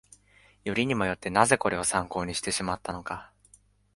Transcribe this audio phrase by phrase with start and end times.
[0.63, 3.31] よりにもよって、なぜこれを参考にしてしまったのか